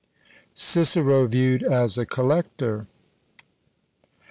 CICERO 0.55 1.27
VIEWED 1.27 1.61
AS 1.61 1.99
A 1.99 2.07
COLLECTOR. 2.07 2.87